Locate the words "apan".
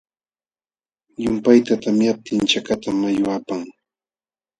3.37-3.61